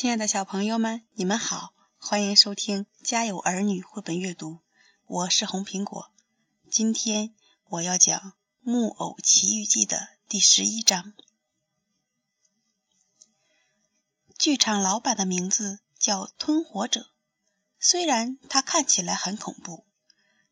[0.00, 4.60] 亲爱的小朋友们，你们好，欢迎收听《家有儿女》绘本阅读，
[5.06, 6.12] 我是红苹果。
[6.70, 8.16] 今天我要讲
[8.60, 11.14] 《木偶奇遇记》的第十一章。
[14.38, 17.10] 剧场老板的名字叫吞火者，
[17.80, 19.84] 虽然他看起来很恐怖，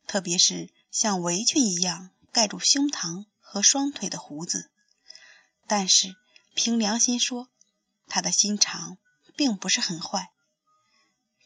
[0.09, 4.73] 特别是像围裙一样盖住胸膛和双腿的胡子，
[5.69, 6.17] 但是
[6.57, 7.49] 凭良心说，
[8.09, 8.99] 他的心肠。
[9.37, 10.33] 并不是很坏。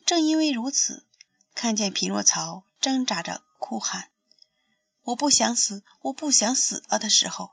[0.06, 1.06] 正因为如此，
[1.54, 4.10] 看见匹诺曹挣扎着哭喊
[5.02, 7.50] “我不想死，我不想死了”的时候，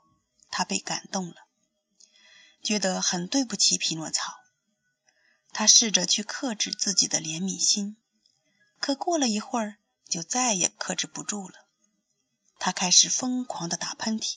[0.50, 1.34] 他被感动了，
[2.62, 4.32] 觉得很对不起匹诺曹。
[5.52, 7.96] 他试着去克制自己的怜悯心，
[8.80, 9.78] 可过了一会儿，
[10.08, 11.66] 就再也克制不住了。
[12.58, 14.36] 他开始疯狂的打喷嚏。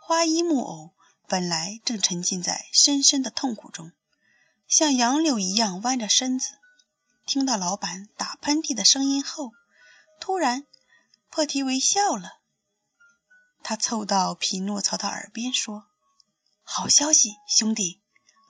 [0.00, 0.94] 花衣木偶
[1.28, 3.92] 本来正沉浸在深深的痛苦中。
[4.72, 6.48] 像杨柳一样弯着身子，
[7.26, 9.52] 听到老板打喷嚏的声音后，
[10.18, 10.66] 突然
[11.28, 12.40] 破涕为笑了。
[13.62, 15.84] 他凑到匹诺曹的耳边说
[16.64, 18.00] ：“好消息，兄弟，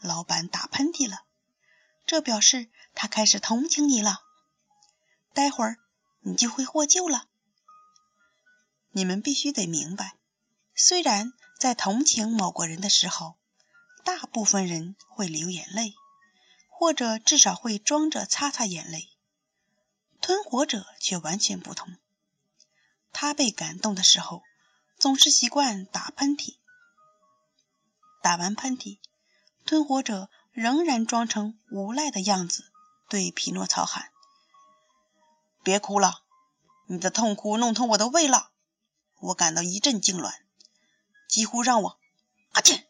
[0.00, 1.24] 老板打喷嚏了，
[2.06, 4.20] 这表示他开始同情你了。
[5.34, 5.78] 待会儿
[6.20, 7.26] 你就会获救了。
[8.92, 10.14] 你们必须得明白，
[10.76, 13.34] 虽然在同情某个人的时候，
[14.04, 15.94] 大部分人会流眼泪。”
[16.82, 19.08] 或者至少会装着擦擦眼泪，
[20.20, 21.96] 吞火者却完全不同。
[23.12, 24.42] 他被感动的时候，
[24.98, 26.56] 总是习惯打喷嚏。
[28.20, 28.98] 打完喷嚏，
[29.64, 32.72] 吞火者仍然装成无赖的样子，
[33.08, 34.10] 对匹诺曹喊
[35.62, 36.24] ：“别哭了，
[36.88, 38.50] 你的痛苦弄疼我的胃了，
[39.20, 40.34] 我感到一阵痉挛，
[41.28, 42.00] 几乎让我……
[42.50, 42.82] 阿切，阿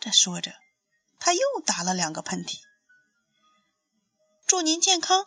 [0.00, 0.52] 着说着，
[1.18, 2.58] 他又打了两个喷嚏。
[4.46, 5.26] 祝您健康，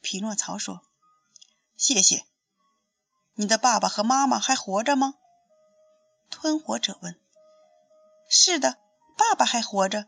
[0.00, 0.82] 匹诺曹说。
[1.76, 2.26] 谢谢。
[3.34, 5.14] 你的爸爸和妈妈还活着吗？
[6.28, 7.18] 吞火者问。
[8.28, 8.78] 是的，
[9.16, 10.06] 爸爸还活着，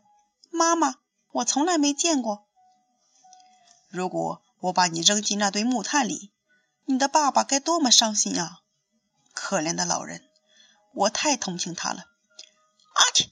[0.49, 0.95] 妈妈
[1.31, 2.47] 我从来没见过。
[3.89, 6.31] 如果我把你扔进那堆木炭里，
[6.85, 8.59] 你的爸爸该多么伤心啊！
[9.33, 10.29] 可怜的老人，
[10.93, 12.05] 我太同情他了。
[12.93, 13.29] 阿嚏！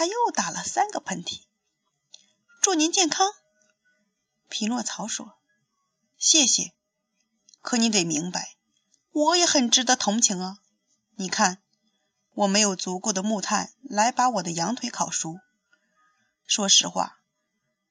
[0.00, 1.42] 他又打了三个喷嚏。
[2.62, 3.34] 祝您健康，
[4.48, 5.36] 匹诺曹说。
[6.16, 6.72] 谢谢。
[7.60, 8.56] 可你得明白，
[9.10, 10.56] 我也很值得同情啊。
[11.16, 11.62] 你看，
[12.32, 15.38] 我没有足够的木炭来把我的羊腿烤熟。
[16.46, 17.20] 说实话，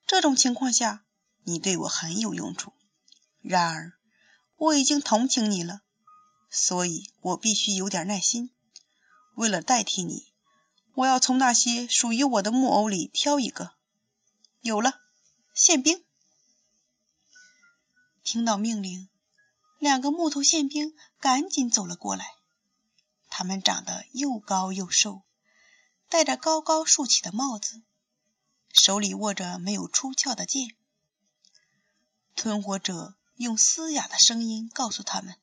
[0.08, 1.06] 这种情况下，
[1.44, 2.74] 你对我很有用处。
[3.40, 3.94] 然而，
[4.56, 5.82] 我已经同情你了，
[6.50, 8.50] 所以我必须有点耐心。
[9.36, 10.29] 为了代替你，
[11.00, 13.72] 我要从那些属于我的木偶里挑一个。
[14.60, 15.00] 有了，
[15.54, 16.04] 宪兵。
[18.22, 19.08] 听到命令，
[19.78, 22.36] 两个木头宪兵赶紧走了过来。
[23.30, 25.22] 他们长得又高又瘦，
[26.10, 27.82] 戴着高高竖起的帽子，
[28.74, 30.76] 手里握着没有出鞘的剑。
[32.36, 35.36] 吞火者用嘶哑的声音告诉他们：“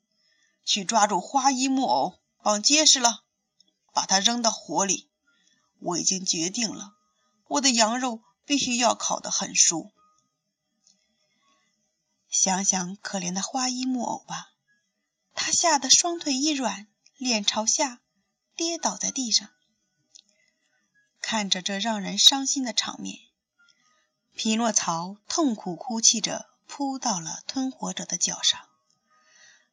[0.66, 3.22] 去抓住花衣木偶，绑结实了。”
[3.94, 5.08] 把它扔到火里。
[5.78, 6.94] 我已经决定了，
[7.48, 9.92] 我的羊肉必须要烤得很熟。
[12.28, 14.52] 想想可怜的花衣木偶吧，
[15.34, 18.00] 他吓得双腿一软，脸朝下
[18.54, 19.48] 跌倒在地上。
[21.20, 23.18] 看着这让人伤心的场面，
[24.34, 28.60] 匹诺曹痛苦哭泣着扑到了吞火者的脚上，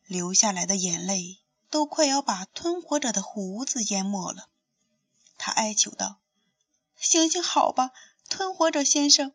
[0.06, 1.40] 流下来的眼泪。
[1.70, 4.48] 都快要把吞火者的胡子淹没了，
[5.46, 6.22] 他哀求道
[6.96, 7.92] ：“行行好吧，
[8.30, 9.34] 吞火者先生。”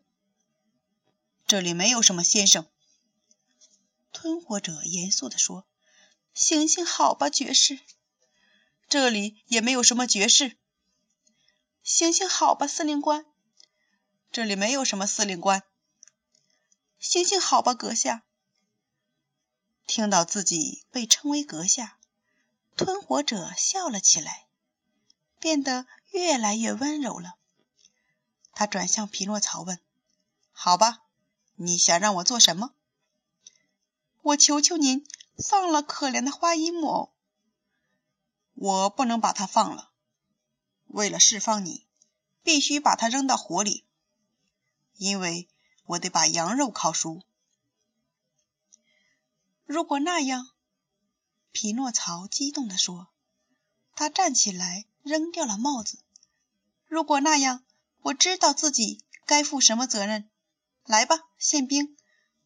[1.45, 2.67] 这里没有什么先生。
[4.11, 5.67] 吞火者严肃地说
[6.33, 7.79] ：“行行好吧，爵士。”
[8.89, 10.57] 这里也没有什么爵士。
[11.83, 13.23] 行行好吧，司令官。
[14.31, 15.61] 这里没有什么司令官。
[16.97, 18.23] 行行好吧，阁下。
[19.85, 21.99] 听到自己被称为阁下。
[22.75, 24.47] 吞火者笑了起来，
[25.39, 27.35] 变得越来越温柔了。
[28.51, 29.79] 他转向匹诺曹问
[30.51, 31.03] ：“好吧，
[31.55, 32.73] 你想让我做什么？
[34.21, 35.07] 我求求您
[35.37, 37.13] 放了可怜的花衣木偶。
[38.53, 39.91] 我不能把他放了。
[40.87, 41.87] 为了释放你，
[42.43, 43.85] 必须把他扔到火里，
[44.97, 45.47] 因为
[45.85, 47.21] 我得把羊肉烤熟。
[49.65, 50.49] 如果那样……”
[51.51, 53.07] 匹诺曹激动地说
[53.95, 55.97] ：“他站起来，扔掉了帽子。
[56.87, 57.63] 如果那样，
[58.01, 60.29] 我知道自己该负什么责任。
[60.85, 61.97] 来吧，宪兵，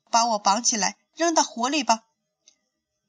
[0.09, 2.05] 把我绑起来，扔到火里吧。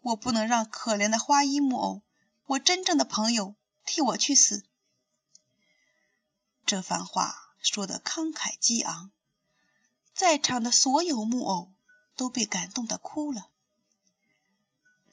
[0.01, 2.03] 我不能让可怜的花衣木偶，
[2.47, 3.55] 我真正的朋友，
[3.85, 4.65] 替我去死。
[6.67, 9.13] 这番话说得慷慨激昂，
[10.15, 11.73] 在场的所有木偶
[12.17, 13.49] 都被感动得哭了，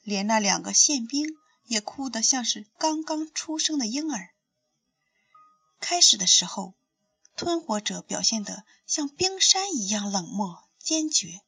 [0.02, 4.30] 连那两个宪兵也哭得像是刚刚出生的婴儿。
[5.80, 6.74] 开始的时候，
[7.36, 11.40] 吞火者表现得像冰山一样冷漠坚决，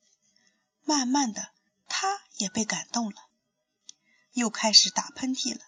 [0.82, 1.50] 慢慢的，
[1.88, 3.28] 他也被感动了。
[4.32, 5.60] 又开始打喷嚏了。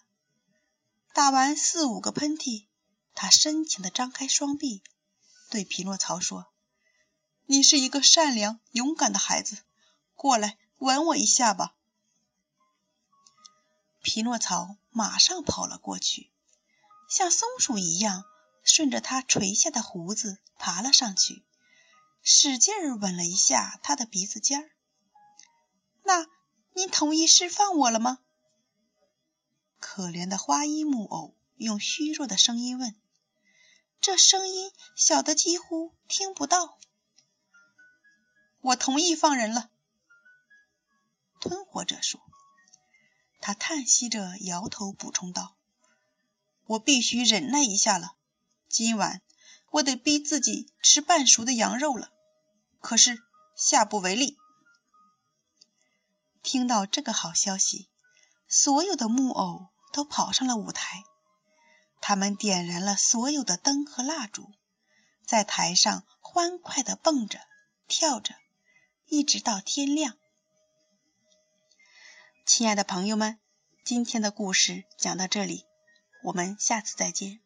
[1.13, 2.67] 打完四五个喷嚏，
[3.15, 4.83] 他深情的张开双臂，
[5.49, 6.49] 对匹诺曹说
[7.47, 9.59] ：“你是一个善良勇敢的孩子，
[10.17, 11.75] 过来吻我一下吧。”
[14.17, 16.31] 匹诺曹马上跑了过去，
[17.07, 18.25] 像松鼠一样
[18.65, 21.45] 顺着他垂下的胡子爬了上去，
[22.23, 24.71] 使劲儿吻了一下他的鼻子尖儿。
[26.03, 26.27] “那，
[26.73, 28.21] 您同意释放我了吗？”
[29.81, 32.99] 可怜的花衣木偶用虚弱的声音问
[34.01, 36.79] ：“这声音小的几乎听不到。
[38.65, 39.69] ”“我同意放人了。”
[41.39, 42.19] 吞火者说。
[43.47, 45.55] 他叹息着摇头，补充道
[46.67, 48.17] ：“我必须忍耐一下了。
[48.69, 49.23] 今晚
[49.71, 52.11] 我得逼自己吃半熟的羊肉了，
[52.81, 53.23] 可是
[53.55, 54.37] 下不为例。”
[56.43, 57.89] 听到这个好消息，
[58.49, 59.69] 所有的木偶。
[59.93, 61.05] 都跑上了舞台，
[62.01, 64.51] 他们点燃了所有的灯和蜡烛，
[65.25, 67.39] 在台上欢快地蹦着、
[67.87, 68.35] 跳着，
[69.07, 70.19] 一直到天亮。
[72.47, 73.41] 亲爱的朋友们，
[73.85, 75.65] 今天的故事讲到这里，
[76.23, 77.41] 我们下次再见。